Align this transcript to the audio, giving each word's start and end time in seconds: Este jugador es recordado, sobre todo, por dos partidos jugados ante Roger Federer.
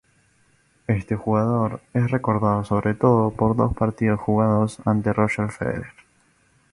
Este 0.87 1.15
jugador 1.15 1.79
es 1.93 2.09
recordado, 2.09 2.63
sobre 2.63 2.95
todo, 2.95 3.29
por 3.29 3.55
dos 3.55 3.75
partidos 3.77 4.19
jugados 4.19 4.79
ante 4.87 5.13
Roger 5.13 5.51
Federer. 5.51 5.93